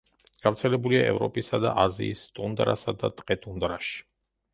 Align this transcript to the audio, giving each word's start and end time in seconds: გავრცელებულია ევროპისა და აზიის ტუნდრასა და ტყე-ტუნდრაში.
გავრცელებულია 0.43 1.01
ევროპისა 1.09 1.59
და 1.65 1.73
აზიის 1.81 2.23
ტუნდრასა 2.39 2.95
და 3.05 3.11
ტყე-ტუნდრაში. 3.21 4.01